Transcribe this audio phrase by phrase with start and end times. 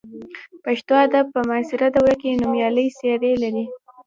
[0.65, 3.65] پښتو ادب په معاصره دوره کې نومیالۍ څېرې لري.